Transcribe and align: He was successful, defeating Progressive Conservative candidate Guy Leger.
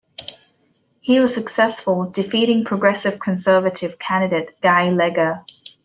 He 0.99 1.19
was 1.19 1.31
successful, 1.31 2.09
defeating 2.09 2.65
Progressive 2.65 3.19
Conservative 3.19 3.99
candidate 3.99 4.59
Guy 4.59 4.89
Leger. 4.89 5.45